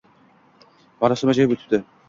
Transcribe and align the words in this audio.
Marosim 1.05 1.35
ajoyib 1.35 1.57
oʻtibdi. 1.59 1.85